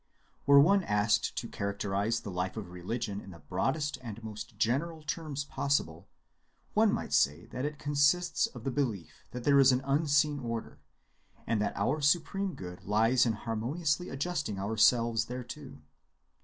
[0.47, 5.03] Were one asked to characterize the life of religion in the broadest and most general
[5.03, 6.07] terms possible,
[6.73, 10.79] one might say that it consists of the belief that there is an unseen order,
[11.45, 15.77] and that our supreme good lies in harmoniously adjusting ourselves thereto.